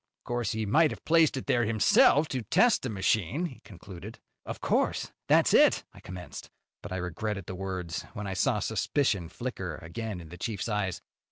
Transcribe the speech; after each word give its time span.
Of 0.21 0.23
course, 0.23 0.53
he 0.53 0.65
might 0.65 0.89
have 0.89 1.05
placed 1.05 1.37
it 1.37 1.45
there 1.45 1.63
himself 1.65 2.27
to 2.29 2.41
test 2.41 2.81
the 2.81 2.89
machine," 2.89 3.45
he 3.45 3.59
concluded. 3.59 4.17
"Of 4.47 4.59
course, 4.59 5.11
that's 5.27 5.53
it," 5.53 5.83
I 5.93 5.99
commenced. 5.99 6.49
But 6.81 6.91
I 6.91 6.97
regretted 6.97 7.45
the 7.45 7.53
words 7.53 8.01
when 8.15 8.25
I 8.25 8.33
saw 8.33 8.57
suspicion 8.57 9.29
flicker 9.29 9.75
again 9.75 10.19
in 10.19 10.29
the 10.29 10.39
chief's 10.39 10.67
eyes. 10.67 11.03